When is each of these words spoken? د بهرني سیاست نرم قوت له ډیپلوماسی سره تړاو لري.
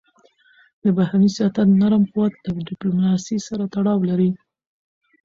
د 0.83 0.85
بهرني 0.97 1.29
سیاست 1.37 1.67
نرم 1.81 2.03
قوت 2.13 2.33
له 2.45 2.49
ډیپلوماسی 2.69 3.37
سره 3.47 3.63
تړاو 3.73 3.99
لري. 4.09 4.29